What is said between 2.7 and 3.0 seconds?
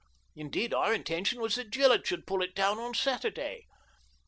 on